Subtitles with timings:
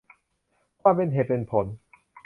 [0.81, 1.65] ความเป็นเหตุเป็นผล